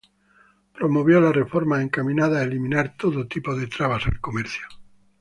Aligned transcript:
Promovió 0.73 1.21
las 1.21 1.35
reformas 1.35 1.83
encaminadas 1.83 2.39
a 2.39 2.43
eliminar 2.45 2.95
todo 2.97 3.27
tipo 3.27 3.55
de 3.55 3.67
trabas 3.67 4.07
al 4.07 4.19
comercio. 4.19 4.63